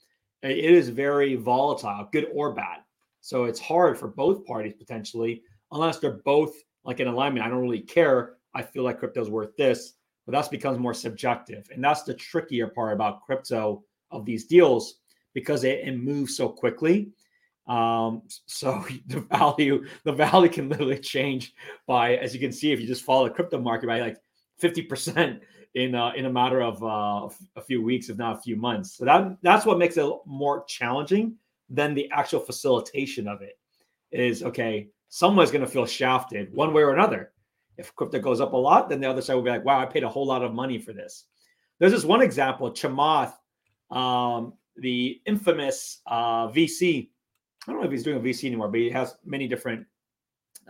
it 0.44 0.58
is 0.58 0.90
very 0.90 1.36
volatile, 1.36 2.10
good 2.12 2.28
or 2.34 2.54
bad. 2.54 2.80
So 3.22 3.46
it's 3.46 3.60
hard 3.60 3.98
for 3.98 4.08
both 4.08 4.46
parties 4.46 4.74
potentially, 4.78 5.44
unless 5.72 6.00
they're 6.00 6.22
both 6.26 6.54
like 6.84 7.00
in 7.00 7.08
alignment. 7.08 7.46
I 7.46 7.50
don't 7.50 7.62
really 7.62 7.82
care. 7.82 8.34
I 8.54 8.64
feel 8.64 8.84
like 8.84 9.00
crypto's 9.00 9.30
worth 9.30 9.56
this, 9.56 9.94
but 10.26 10.34
that 10.34 10.52
becomes 10.52 10.80
more 10.80 10.94
subjective. 10.94 11.70
And 11.74 11.84
that's 11.84 12.04
the 12.04 12.14
trickier 12.14 12.68
part 12.68 12.94
about 12.94 13.22
crypto 13.22 13.84
of 14.10 14.26
these 14.26 14.46
deals 14.46 14.96
because 15.34 15.64
it, 15.64 15.88
it 15.88 15.98
moves 15.98 16.36
so 16.36 16.50
quickly 16.50 17.12
um, 17.68 18.24
so 18.48 18.84
the 19.08 19.22
value, 19.22 19.86
the 20.04 20.12
value 20.12 20.50
can 20.50 20.70
literally 20.70 21.00
change 21.00 21.54
by, 21.88 22.16
as 22.16 22.34
you 22.34 22.40
can 22.40 22.52
see, 22.52 22.72
if 22.72 22.80
you 22.80 22.88
just 22.88 23.04
follow 23.04 23.28
the 23.28 23.34
crypto 23.34 23.60
market 23.60 23.88
by 23.88 24.02
like 24.02 24.18
50% 24.62 25.40
in 25.76 25.96
uh, 25.96 26.12
in 26.16 26.26
a 26.26 26.30
matter 26.30 26.62
of 26.62 26.84
uh, 26.84 27.30
a 27.56 27.62
few 27.62 27.82
weeks, 27.82 28.10
if 28.10 28.18
not 28.18 28.38
a 28.38 28.42
few 28.42 28.56
months. 28.56 28.98
So 28.98 29.06
that 29.06 29.38
that's 29.42 29.66
what 29.66 29.78
makes 29.78 29.98
it 29.98 30.10
more 30.26 30.64
challenging 30.66 31.36
than 31.70 31.94
the 31.94 32.10
actual 32.12 32.40
facilitation 32.40 33.28
of 33.28 33.42
it. 33.42 33.58
Is 34.12 34.44
okay, 34.44 34.90
someone's 35.10 35.52
going 35.52 35.66
to 35.66 35.72
feel 35.72 35.86
shafted 35.86 36.54
one 36.54 36.74
way 36.74 36.84
or 36.84 36.94
another. 36.94 37.32
If 37.78 37.96
crypto 37.96 38.20
goes 38.20 38.42
up 38.42 38.54
a 38.54 38.58
lot, 38.58 38.90
then 38.90 39.00
the 39.00 39.10
other 39.10 39.22
side 39.22 39.36
will 39.36 39.42
be 39.42 39.50
like, 39.50 39.66
"Wow, 39.66 39.80
I 39.80 39.86
paid 39.86 40.04
a 40.04 40.10
whole 40.10 40.28
lot 40.28 40.44
of 40.44 40.54
money 40.54 40.78
for 40.78 40.94
this." 40.94 41.26
There's 41.80 41.94
this 41.94 42.04
one 42.04 42.22
example, 42.22 42.72
Chamath, 42.72 43.34
um, 43.90 44.54
the 44.76 45.22
infamous 45.26 46.02
uh, 46.06 46.48
VC 46.50 47.10
I 47.68 47.72
don't 47.72 47.82
know 47.82 47.86
if 47.86 47.92
he's 47.92 48.04
doing 48.04 48.18
a 48.18 48.20
VC 48.20 48.46
anymore, 48.46 48.70
but 48.70 48.80
he 48.80 48.90
has 48.90 49.16
many 49.24 49.48
different 49.48 49.86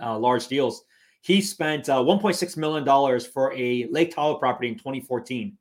uh, 0.01 0.17
large 0.17 0.47
deals. 0.47 0.83
He 1.21 1.39
spent 1.39 1.87
uh, 1.87 1.99
1.6 1.99 2.57
million 2.57 2.83
dollars 2.83 3.25
for 3.25 3.53
a 3.53 3.87
Lake 3.91 4.13
Tahoe 4.13 4.37
property 4.37 4.69
in 4.69 4.75
2014, 4.75 5.55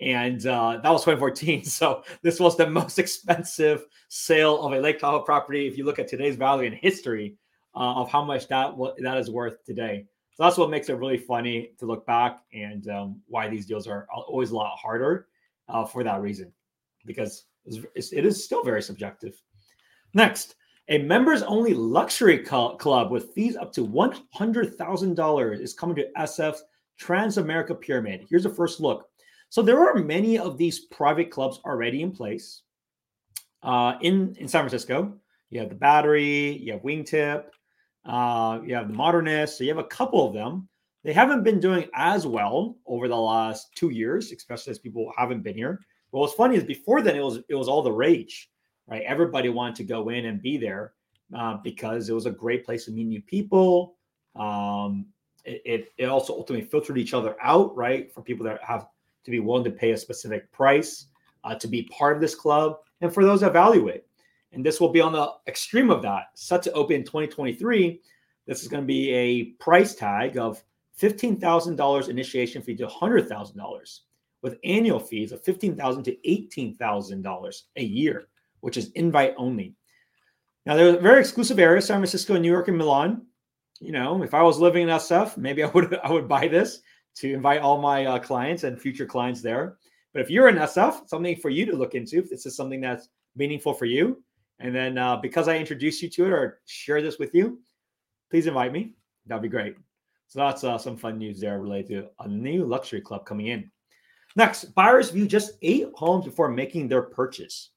and 0.00 0.46
uh, 0.46 0.80
that 0.82 0.90
was 0.90 1.04
2014. 1.04 1.64
So 1.64 2.04
this 2.22 2.38
was 2.38 2.56
the 2.56 2.68
most 2.68 2.98
expensive 2.98 3.86
sale 4.08 4.60
of 4.62 4.72
a 4.72 4.80
Lake 4.80 4.98
Tahoe 4.98 5.22
property 5.22 5.66
if 5.66 5.78
you 5.78 5.84
look 5.84 5.98
at 5.98 6.08
today's 6.08 6.36
value 6.36 6.66
in 6.66 6.74
history 6.74 7.36
uh, 7.74 7.94
of 7.94 8.10
how 8.10 8.22
much 8.22 8.48
that 8.48 8.74
that 8.98 9.16
is 9.16 9.30
worth 9.30 9.64
today. 9.64 10.04
So 10.34 10.44
that's 10.44 10.58
what 10.58 10.70
makes 10.70 10.88
it 10.88 10.94
really 10.94 11.18
funny 11.18 11.72
to 11.78 11.86
look 11.86 12.06
back 12.06 12.40
and 12.52 12.88
um, 12.88 13.20
why 13.26 13.48
these 13.48 13.66
deals 13.66 13.88
are 13.88 14.06
always 14.14 14.50
a 14.50 14.56
lot 14.56 14.78
harder 14.78 15.26
uh, 15.68 15.84
for 15.84 16.04
that 16.04 16.20
reason, 16.20 16.52
because 17.06 17.46
it 17.64 18.24
is 18.24 18.44
still 18.44 18.62
very 18.62 18.82
subjective. 18.82 19.40
Next, 20.14 20.54
a 20.88 20.98
members 20.98 21.42
only 21.42 21.74
luxury 21.74 22.38
club 22.38 23.10
with 23.10 23.34
fees 23.34 23.56
up 23.56 23.72
to 23.74 23.86
$100,000 23.86 25.60
is 25.60 25.74
coming 25.74 25.96
to 25.96 26.08
SF's 26.16 26.62
Transamerica 27.00 27.78
Pyramid. 27.78 28.26
Here's 28.28 28.46
a 28.46 28.50
first 28.50 28.80
look. 28.80 29.08
So 29.50 29.62
there 29.62 29.80
are 29.80 29.94
many 29.94 30.38
of 30.38 30.56
these 30.56 30.80
private 30.86 31.30
clubs 31.30 31.60
already 31.64 32.02
in 32.02 32.10
place 32.10 32.62
uh, 33.62 33.94
in, 34.00 34.34
in 34.38 34.48
San 34.48 34.62
Francisco. 34.62 35.14
You 35.50 35.60
have 35.60 35.68
the 35.68 35.74
Battery, 35.74 36.56
you 36.58 36.72
have 36.72 36.82
Wingtip, 36.82 37.44
uh, 38.04 38.60
you 38.64 38.74
have 38.74 38.88
the 38.88 38.94
Modernist. 38.94 39.58
So 39.58 39.64
you 39.64 39.70
have 39.70 39.78
a 39.78 39.84
couple 39.84 40.26
of 40.26 40.34
them. 40.34 40.68
They 41.04 41.12
haven't 41.12 41.44
been 41.44 41.60
doing 41.60 41.88
as 41.94 42.26
well 42.26 42.76
over 42.86 43.08
the 43.08 43.16
last 43.16 43.68
two 43.74 43.90
years, 43.90 44.32
especially 44.32 44.72
as 44.72 44.78
people 44.78 45.12
haven't 45.16 45.42
been 45.42 45.56
here. 45.56 45.80
But 46.12 46.18
what's 46.20 46.34
funny 46.34 46.56
is 46.56 46.64
before 46.64 47.02
then 47.02 47.16
it 47.16 47.22
was 47.22 47.40
it 47.48 47.54
was 47.54 47.68
all 47.68 47.82
the 47.82 47.92
rage 47.92 48.50
right? 48.88 49.02
Everybody 49.02 49.48
wanted 49.48 49.76
to 49.76 49.84
go 49.84 50.08
in 50.08 50.26
and 50.26 50.42
be 50.42 50.56
there 50.56 50.92
uh, 51.36 51.58
because 51.62 52.08
it 52.08 52.14
was 52.14 52.26
a 52.26 52.30
great 52.30 52.64
place 52.64 52.86
to 52.86 52.90
meet 52.90 53.06
new 53.06 53.22
people. 53.22 53.96
Um, 54.36 55.06
it, 55.44 55.92
it, 55.96 56.06
also 56.06 56.34
ultimately 56.34 56.66
filtered 56.66 56.98
each 56.98 57.14
other 57.14 57.36
out, 57.42 57.74
right? 57.76 58.12
For 58.12 58.22
people 58.22 58.44
that 58.46 58.62
have 58.62 58.88
to 59.24 59.30
be 59.30 59.40
willing 59.40 59.64
to 59.64 59.70
pay 59.70 59.92
a 59.92 59.96
specific 59.96 60.50
price 60.52 61.06
uh, 61.44 61.54
to 61.54 61.68
be 61.68 61.84
part 61.84 62.16
of 62.16 62.20
this 62.20 62.34
club, 62.34 62.78
and 63.00 63.12
for 63.12 63.24
those 63.24 63.40
that 63.40 63.52
value 63.52 63.88
it. 63.88 64.06
And 64.52 64.64
this 64.64 64.80
will 64.80 64.88
be 64.88 65.00
on 65.00 65.12
the 65.12 65.32
extreme 65.46 65.90
of 65.90 66.02
that. 66.02 66.26
Set 66.34 66.62
to 66.62 66.72
open 66.72 66.96
in 66.96 67.04
2023. 67.04 68.00
This 68.46 68.62
is 68.62 68.68
going 68.68 68.82
to 68.82 68.86
be 68.86 69.10
a 69.10 69.44
price 69.62 69.94
tag 69.94 70.38
of 70.38 70.62
$15,000 70.98 72.08
initiation 72.08 72.62
fee 72.62 72.76
to 72.76 72.86
$100,000 72.86 74.00
with 74.42 74.58
annual 74.64 74.98
fees 74.98 75.32
of 75.32 75.42
15,000 75.44 76.02
to 76.04 76.16
$18,000 76.26 77.62
a 77.76 77.82
year, 77.82 78.28
which 78.60 78.76
is 78.76 78.90
invite 78.92 79.34
only. 79.36 79.74
Now, 80.66 80.76
there's 80.76 80.96
a 80.96 81.00
very 81.00 81.20
exclusive 81.20 81.58
areas, 81.58 81.86
San 81.86 81.98
Francisco, 81.98 82.36
New 82.36 82.50
York, 82.50 82.68
and 82.68 82.76
Milan. 82.76 83.22
You 83.80 83.92
know, 83.92 84.22
if 84.22 84.34
I 84.34 84.42
was 84.42 84.58
living 84.58 84.82
in 84.82 84.88
SF, 84.88 85.36
maybe 85.36 85.62
I 85.64 85.68
would 85.68 85.98
I 86.00 86.12
would 86.12 86.28
buy 86.28 86.48
this 86.48 86.80
to 87.16 87.32
invite 87.32 87.60
all 87.60 87.80
my 87.80 88.06
uh, 88.06 88.18
clients 88.18 88.64
and 88.64 88.80
future 88.80 89.06
clients 89.06 89.40
there. 89.40 89.78
But 90.12 90.22
if 90.22 90.30
you're 90.30 90.48
in 90.48 90.56
SF, 90.56 91.08
something 91.08 91.36
for 91.36 91.50
you 91.50 91.66
to 91.66 91.76
look 91.76 91.94
into, 91.94 92.18
if 92.18 92.30
this 92.30 92.46
is 92.46 92.56
something 92.56 92.80
that's 92.80 93.08
meaningful 93.36 93.74
for 93.74 93.84
you, 93.84 94.22
and 94.58 94.74
then 94.74 94.98
uh, 94.98 95.16
because 95.16 95.48
I 95.48 95.56
introduced 95.56 96.02
you 96.02 96.10
to 96.10 96.26
it 96.26 96.32
or 96.32 96.60
share 96.66 97.02
this 97.02 97.18
with 97.18 97.34
you, 97.34 97.60
please 98.30 98.46
invite 98.46 98.72
me. 98.72 98.94
That'd 99.26 99.42
be 99.42 99.48
great. 99.48 99.76
So 100.28 100.40
that's 100.40 100.64
uh, 100.64 100.76
some 100.76 100.96
fun 100.96 101.18
news 101.18 101.40
there 101.40 101.60
related 101.60 101.88
to 101.88 102.10
a 102.20 102.28
new 102.28 102.64
luxury 102.64 103.00
club 103.00 103.24
coming 103.24 103.46
in. 103.46 103.70
Next, 104.36 104.74
buyers 104.74 105.10
view 105.10 105.26
just 105.26 105.52
eight 105.62 105.88
homes 105.94 106.24
before 106.24 106.50
making 106.50 106.88
their 106.88 107.02
purchase. 107.02 107.70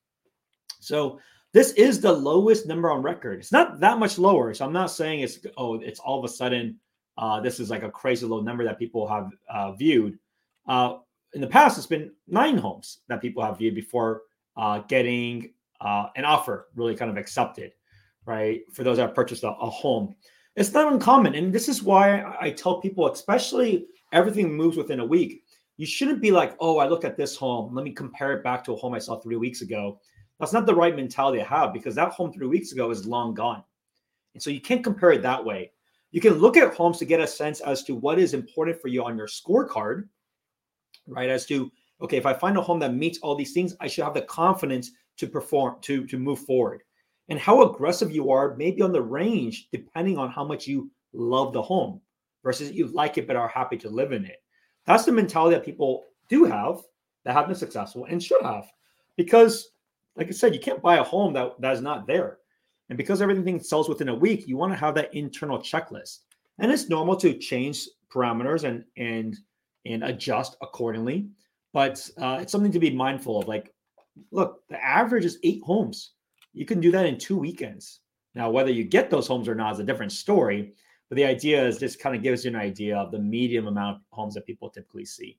So 0.82 1.20
this 1.54 1.72
is 1.74 2.02
the 2.02 2.12
lowest 2.12 2.68
number 2.68 2.92
on 2.92 3.02
record. 3.02 3.40
It's 3.40 3.52
not 3.52 3.80
that 3.80 4.00
much 4.00 4.18
lower. 4.18 4.54
So 4.54 4.66
I'm 4.66 4.74
not 4.74 4.92
saying 4.92 5.22
it's 5.22 5.40
oh, 5.58 5.76
it's 5.76 6.00
all 6.00 6.20
of 6.20 6.26
a 6.26 6.34
sudden 6.34 6.78
uh, 7.18 7.40
this 7.40 7.60
is 7.60 7.70
like 7.70 7.84
a 7.84 7.92
crazy 7.92 8.26
low 8.26 8.42
number 8.42 8.64
that 8.64 8.80
people 8.80 9.08
have 9.08 9.30
uh, 9.50 9.72
viewed. 9.74 10.18
Uh, 10.68 10.98
in 11.34 11.42
the 11.42 11.48
past, 11.48 11.78
it's 11.78 11.88
been 11.88 12.12
nine 12.28 12.58
homes 12.58 13.00
that 13.08 13.22
people 13.22 13.44
have 13.44 13.58
viewed 13.58 13.76
before 13.76 14.24
uh, 14.58 14.80
getting 14.80 15.54
uh, 15.82 16.08
an 16.16 16.26
offer 16.26 16.68
really 16.76 16.96
kind 16.96 17.12
of 17.12 17.18
accepted, 17.18 17.72
right? 18.26 18.62
For 18.74 18.84
those 18.84 18.98
that 18.98 19.16
purchased 19.16 19.44
a, 19.44 19.50
a 19.50 19.70
home. 19.70 20.16
It's 20.56 20.74
not 20.74 20.92
uncommon. 20.92 21.36
And 21.36 21.54
this 21.54 21.70
is 21.70 21.82
why 21.82 22.36
I 22.40 22.52
tell 22.52 22.82
people, 22.82 23.10
especially 23.10 23.88
everything 24.12 24.54
moves 24.54 24.78
within 24.78 25.00
a 25.00 25.06
week. 25.06 25.44
You 25.78 25.86
shouldn't 25.86 26.22
be 26.22 26.32
like, 26.32 26.56
oh, 26.60 26.78
I 26.78 26.88
look 26.88 27.06
at 27.06 27.18
this 27.18 27.36
home. 27.36 27.74
Let 27.74 27.86
me 27.86 27.92
compare 27.92 28.34
it 28.34 28.44
back 28.44 28.64
to 28.66 28.74
a 28.74 28.76
home 28.76 28.94
I 28.94 29.00
saw 29.00 29.20
three 29.20 29.38
weeks 29.38 29.62
ago. 29.62 30.00
That's 30.42 30.52
not 30.52 30.66
the 30.66 30.76
right 30.76 30.96
mentality 30.96 31.38
to 31.38 31.46
have 31.46 31.72
because 31.72 31.96
that 31.96 32.12
home 32.12 32.34
three 32.34 32.48
weeks 32.48 32.74
ago 32.74 32.92
is 32.92 33.06
long 33.06 33.34
gone. 33.34 33.64
And 34.34 34.44
so 34.44 34.50
you 34.50 34.60
can't 34.60 34.84
compare 34.84 35.12
it 35.12 35.22
that 35.22 35.44
way. 35.46 35.72
You 36.12 36.20
can 36.20 36.34
look 36.34 36.58
at 36.58 36.74
homes 36.74 36.98
to 36.98 37.06
get 37.06 37.22
a 37.22 37.28
sense 37.28 37.62
as 37.62 37.84
to 37.84 37.96
what 37.96 38.20
is 38.20 38.34
important 38.34 38.82
for 38.82 38.90
you 38.90 39.04
on 39.06 39.16
your 39.16 39.28
scorecard, 39.28 40.10
right? 41.08 41.30
As 41.30 41.46
to, 41.46 41.72
okay, 42.02 42.18
if 42.18 42.26
I 42.26 42.34
find 42.34 42.58
a 42.58 42.62
home 42.62 42.80
that 42.80 42.94
meets 42.94 43.20
all 43.20 43.36
these 43.36 43.54
things, 43.54 43.76
I 43.80 43.88
should 43.88 44.04
have 44.04 44.14
the 44.14 44.24
confidence 44.24 44.92
to 45.18 45.28
perform, 45.28 45.76
to, 45.82 46.06
to 46.08 46.18
move 46.18 46.40
forward 46.40 46.82
and 47.30 47.40
how 47.40 47.62
aggressive 47.62 48.12
you 48.12 48.30
are, 48.30 48.56
maybe 48.58 48.82
on 48.82 48.92
the 48.92 49.02
range, 49.02 49.70
depending 49.72 50.18
on 50.18 50.30
how 50.30 50.44
much 50.44 50.68
you 50.68 50.92
love 51.14 51.54
the 51.54 51.62
home 51.62 52.02
versus 52.44 52.72
you 52.72 52.88
like 52.88 53.18
it 53.18 53.26
but 53.26 53.38
are 53.38 53.48
happy 53.48 53.78
to 53.78 53.90
live 53.90 54.12
in 54.12 54.26
it. 54.26 54.44
That's 54.86 55.06
the 55.06 55.14
mentality 55.14 55.56
that 55.56 55.64
people 55.64 56.08
do 56.28 56.44
have 56.44 56.82
that 57.24 57.34
have 57.34 57.48
been 57.48 57.56
successful 57.56 58.06
and 58.10 58.22
should 58.22 58.42
have. 58.42 58.66
Because, 59.16 59.70
like 60.16 60.28
I 60.28 60.32
said, 60.32 60.54
you 60.54 60.60
can't 60.60 60.82
buy 60.82 60.98
a 60.98 61.04
home 61.04 61.34
that, 61.34 61.60
that 61.60 61.74
is 61.74 61.82
not 61.82 62.08
there. 62.08 62.38
And 62.90 62.98
because 62.98 63.22
everything 63.22 63.60
sells 63.60 63.88
within 63.88 64.10
a 64.10 64.16
week, 64.16 64.48
you 64.48 64.58
want 64.58 64.74
to 64.74 64.78
have 64.78 64.96
that 64.96 65.14
internal 65.14 65.60
checklist. 65.60 66.20
And 66.60 66.72
it's 66.72 66.90
normal 66.90 67.16
to 67.18 67.34
change 67.34 67.88
parameters 68.14 68.66
and 68.66 68.84
and 68.98 69.38
and 69.86 70.04
adjust 70.04 70.58
accordingly. 70.62 71.30
But 71.74 72.08
uh, 72.18 72.40
it's 72.42 72.52
something 72.52 72.72
to 72.74 72.80
be 72.80 72.92
mindful 72.92 73.40
of. 73.40 73.48
Like, 73.48 73.74
look, 74.32 74.62
the 74.70 74.84
average 74.84 75.24
is 75.24 75.40
eight 75.44 75.62
homes 75.64 76.12
you 76.54 76.66
can 76.66 76.80
do 76.80 76.92
that 76.92 77.06
in 77.06 77.18
two 77.18 77.38
weekends. 77.38 78.00
Now, 78.36 78.50
whether 78.50 78.72
you 78.72 78.84
get 78.84 79.10
those 79.10 79.28
homes 79.28 79.48
or 79.48 79.56
not 79.56 79.74
is 79.74 79.80
a 79.80 79.84
different 79.84 80.12
story. 80.12 80.74
But 81.10 81.16
the 81.18 81.26
idea 81.26 81.66
is 81.66 81.78
this 81.78 81.96
kind 81.96 82.16
of 82.16 82.24
gives 82.24 82.46
you 82.46 82.52
an 82.52 82.58
idea 82.58 82.98
of 82.98 83.12
the 83.12 83.20
medium 83.20 83.68
amount 83.68 83.98
of 83.98 84.02
homes 84.12 84.34
that 84.36 84.46
people 84.46 84.70
typically 84.70 85.06
see. 85.06 85.38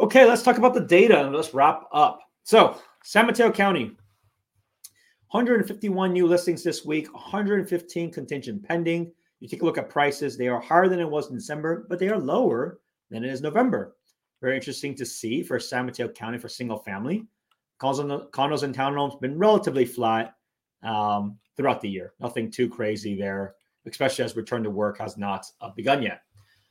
Okay, 0.00 0.24
let's 0.24 0.42
talk 0.42 0.58
about 0.58 0.74
the 0.74 0.80
data 0.80 1.24
and 1.24 1.34
let's 1.34 1.54
wrap 1.54 1.84
up. 1.92 2.20
So, 2.42 2.80
San 3.08 3.24
Mateo 3.24 3.50
County, 3.50 3.96
151 5.30 6.12
new 6.12 6.26
listings 6.26 6.62
this 6.62 6.84
week, 6.84 7.10
115 7.14 8.12
contingent 8.12 8.62
pending. 8.62 9.10
You 9.40 9.48
take 9.48 9.62
a 9.62 9.64
look 9.64 9.78
at 9.78 9.88
prices, 9.88 10.36
they 10.36 10.46
are 10.46 10.60
higher 10.60 10.88
than 10.90 11.00
it 11.00 11.08
was 11.08 11.30
in 11.30 11.34
December, 11.34 11.86
but 11.88 11.98
they 11.98 12.10
are 12.10 12.18
lower 12.18 12.80
than 13.10 13.24
it 13.24 13.30
is 13.30 13.40
November. 13.40 13.96
Very 14.42 14.56
interesting 14.56 14.94
to 14.94 15.06
see 15.06 15.42
for 15.42 15.58
San 15.58 15.86
Mateo 15.86 16.08
County 16.08 16.36
for 16.36 16.50
single 16.50 16.80
family 16.80 17.26
condos 17.80 18.62
and 18.62 18.74
townhomes 18.76 19.18
been 19.22 19.38
relatively 19.38 19.86
flat 19.86 20.34
um, 20.82 21.38
throughout 21.56 21.80
the 21.80 21.88
year. 21.88 22.12
Nothing 22.20 22.50
too 22.50 22.68
crazy 22.68 23.16
there, 23.16 23.54
especially 23.86 24.26
as 24.26 24.36
return 24.36 24.62
to 24.64 24.70
work 24.70 24.98
has 24.98 25.16
not 25.16 25.46
uh, 25.62 25.70
begun 25.70 26.02
yet. 26.02 26.24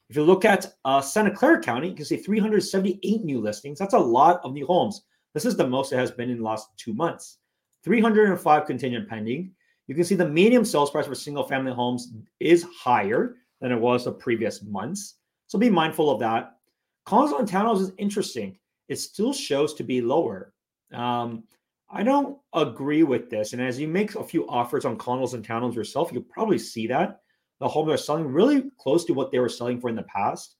If 0.08 0.15
you 0.15 0.24
look 0.24 0.46
at 0.46 0.72
uh, 0.86 1.01
Santa 1.01 1.32
Clara 1.32 1.60
County, 1.60 1.89
you 1.89 1.96
can 1.96 2.06
see 2.06 2.17
378 2.17 3.24
new 3.24 3.41
listings. 3.41 3.79
That's 3.79 3.96
a 3.96 4.00
lot 4.00 4.39
of 4.44 4.53
new 4.53 4.67
homes. 4.67 5.01
This 5.34 5.46
is 5.46 5.55
the 5.55 5.67
most 5.67 5.93
it 5.93 5.98
has 5.98 6.12
been 6.12 6.29
in 6.29 6.38
the 6.38 6.43
last 6.43 6.69
two 6.77 6.93
months. 6.93 7.38
305 7.84 8.65
contingent 8.65 9.07
pending. 9.07 9.51
You 9.88 9.96
can 9.96 10.03
see 10.03 10.15
the 10.15 10.27
medium 10.27 10.65
sales 10.65 10.91
price 10.91 11.07
for 11.07 11.15
single 11.15 11.43
family 11.43 11.72
homes 11.72 12.13
is 12.39 12.65
higher 12.77 13.36
than 13.62 13.72
it 13.72 13.79
was 13.79 14.05
the 14.05 14.12
previous 14.12 14.62
months. 14.63 15.15
So 15.48 15.57
be 15.57 15.69
mindful 15.69 16.10
of 16.10 16.19
that. 16.19 16.57
Condos 17.05 17.39
and 17.39 17.48
townhouses 17.48 17.81
is 17.81 17.91
interesting. 17.98 18.57
It 18.89 18.98
still 18.98 19.34
shows 19.34 19.74
to 19.75 19.84
be 19.84 20.01
lower. 20.01 20.53
Um, 20.93 21.43
I 21.89 22.03
don't 22.03 22.38
agree 22.53 23.03
with 23.03 23.29
this. 23.29 23.53
And 23.53 23.62
as 23.62 23.79
you 23.79 23.88
make 23.88 24.15
a 24.15 24.24
few 24.24 24.48
offers 24.50 24.84
on 24.84 24.98
condos 24.98 25.34
and 25.34 25.46
townhomes 25.46 25.75
yourself, 25.75 26.12
you'll 26.12 26.24
probably 26.24 26.60
see 26.60 26.88
that 26.88 27.22
the 27.60 27.67
home 27.67 27.88
they're 27.88 27.98
selling 27.98 28.27
really 28.27 28.69
close 28.77 29.05
to 29.05 29.13
what 29.13 29.31
they 29.31 29.39
were 29.39 29.50
selling 29.50 29.79
for 29.79 29.89
in 29.89 29.96
the 29.96 30.03
past. 30.03 30.55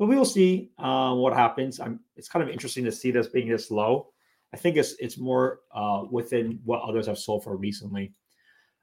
But 0.00 0.06
we 0.06 0.16
will 0.16 0.24
see 0.24 0.70
uh, 0.78 1.14
what 1.14 1.34
happens. 1.34 1.78
I'm, 1.78 2.00
it's 2.16 2.30
kind 2.30 2.42
of 2.42 2.48
interesting 2.48 2.84
to 2.86 2.90
see 2.90 3.10
this 3.10 3.28
being 3.28 3.50
this 3.50 3.70
low. 3.70 4.08
I 4.54 4.56
think 4.56 4.78
it's 4.78 4.94
it's 4.98 5.18
more 5.18 5.60
uh, 5.74 6.04
within 6.10 6.58
what 6.64 6.80
others 6.80 7.06
have 7.06 7.18
sold 7.18 7.44
for 7.44 7.54
recently. 7.54 8.14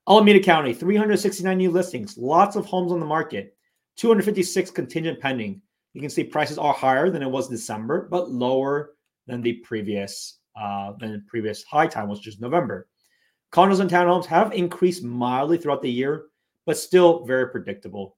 Alameda 0.08 0.40
County, 0.40 0.76
369 0.76 1.58
new 1.58 1.72
listings, 1.72 2.20
lots 2.20 2.56
of 2.56 2.68
homes 2.68 2.92
on 2.92 3.00
the 3.00 3.06
market, 3.06 3.58
256 3.96 4.70
contingent 4.70 5.20
pending. 5.20 5.60
You 5.94 6.02
can 6.02 6.12
see 6.12 6.24
prices 6.24 6.60
are 6.60 6.72
higher 6.72 7.10
than 7.10 7.24
it 7.24 7.30
was 7.32 7.50
December, 7.50 8.08
but 8.12 8.30
lower 8.30 8.92
than 9.26 9.42
the 9.42 9.54
previous 9.54 10.38
uh, 10.56 10.94
than 11.00 11.14
the 11.14 11.24
previous 11.28 11.64
high 11.64 11.88
time, 11.88 12.10
which 12.10 12.28
is 12.28 12.40
November. 12.40 12.88
Condos 13.52 13.80
and 13.80 13.90
townhomes 13.90 14.26
have 14.28 14.54
increased 14.54 15.04
mildly 15.04 15.58
throughout 15.58 15.82
the 15.82 15.90
year, 15.90 16.26
but 16.68 16.78
still 16.78 17.26
very 17.26 17.50
predictable, 17.50 18.18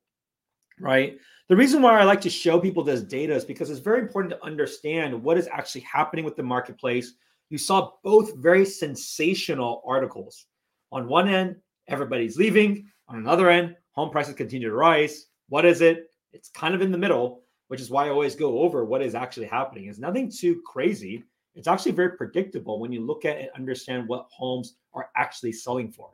right? 0.82 1.18
The 1.50 1.56
reason 1.56 1.82
why 1.82 2.00
I 2.00 2.04
like 2.04 2.22
to 2.22 2.30
show 2.30 2.60
people 2.60 2.84
this 2.84 3.02
data 3.02 3.34
is 3.34 3.44
because 3.44 3.70
it's 3.70 3.80
very 3.80 4.00
important 4.00 4.32
to 4.32 4.46
understand 4.46 5.22
what 5.22 5.38
is 5.38 5.48
actually 5.48 5.82
happening 5.82 6.24
with 6.24 6.36
the 6.36 6.44
marketplace. 6.44 7.14
You 7.50 7.58
saw 7.58 7.94
both 8.04 8.36
very 8.38 8.66
sensational 8.66 9.82
articles. 9.86 10.46
On 10.92 11.08
one 11.08 11.28
end, 11.28 11.56
everybody's 11.88 12.38
leaving. 12.38 12.88
On 13.08 13.18
another 13.18 13.50
end, 13.50 13.76
home 13.92 14.12
prices 14.12 14.36
continue 14.36 14.70
to 14.70 14.76
rise. 14.76 15.26
What 15.50 15.66
is 15.66 15.82
it? 15.82 16.12
It's 16.32 16.50
kind 16.50 16.76
of 16.76 16.82
in 16.82 16.92
the 16.92 16.98
middle, 16.98 17.42
which 17.68 17.82
is 17.82 17.90
why 17.90 18.06
I 18.06 18.10
always 18.10 18.36
go 18.36 18.60
over 18.60 18.86
what 18.86 19.02
is 19.02 19.16
actually 19.16 19.48
happening. 19.48 19.90
It's 19.90 20.00
nothing 20.00 20.32
too 20.32 20.62
crazy 20.66 21.26
it's 21.56 21.68
actually 21.68 21.92
very 21.92 22.16
predictable 22.16 22.80
when 22.80 22.92
you 22.92 23.06
look 23.06 23.26
at 23.26 23.38
and 23.38 23.50
understand 23.56 24.08
what 24.08 24.28
homes 24.32 24.76
are 24.94 25.10
actually 25.18 25.52
selling 25.52 25.92
for. 25.92 26.12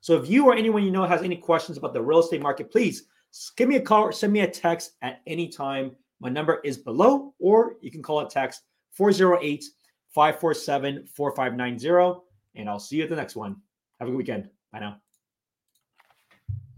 So 0.00 0.16
if 0.16 0.30
you 0.30 0.46
or 0.46 0.54
anyone 0.54 0.84
you 0.84 0.90
know 0.90 1.04
has 1.04 1.22
any 1.22 1.36
questions 1.36 1.76
about 1.76 1.92
the 1.92 2.00
real 2.00 2.20
estate 2.20 2.40
market, 2.40 2.70
please 2.70 3.04
give 3.56 3.68
me 3.68 3.76
a 3.76 3.80
call 3.80 4.02
or 4.02 4.12
send 4.12 4.32
me 4.32 4.40
a 4.40 4.50
text 4.50 4.92
at 5.02 5.20
any 5.26 5.48
time. 5.48 5.92
My 6.20 6.28
number 6.28 6.60
is 6.64 6.78
below, 6.78 7.34
or 7.38 7.76
you 7.80 7.90
can 7.90 8.02
call 8.02 8.20
it 8.20 8.30
text 8.30 8.62
408 8.92 9.64
547 10.14 11.06
4590. 11.06 12.20
And 12.56 12.68
I'll 12.68 12.78
see 12.78 12.96
you 12.96 13.04
at 13.04 13.10
the 13.10 13.16
next 13.16 13.36
one. 13.36 13.56
Have 14.00 14.08
a 14.08 14.10
good 14.10 14.18
weekend. 14.18 14.48
Bye 14.72 14.80
now. 14.80 15.00